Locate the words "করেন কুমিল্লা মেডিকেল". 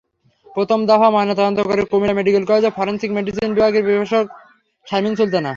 1.69-2.43